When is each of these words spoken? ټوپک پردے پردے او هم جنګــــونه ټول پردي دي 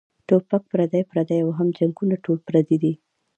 ټوپک 0.27 0.63
پردے 0.71 1.01
پردے 1.09 1.37
او 1.43 1.49
هم 1.57 1.67
جنګــــونه 1.77 2.15
ټول 2.23 2.37
پردي 2.47 2.77
دي 2.83 2.93